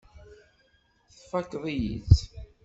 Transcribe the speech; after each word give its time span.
Tfakkeḍ-iyi-tt. 1.17 2.21